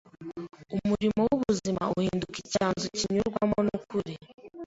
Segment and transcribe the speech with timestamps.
[0.75, 4.13] umurimo w’ubuzima uhinduka icyanzu kinyurwamo n’ukuri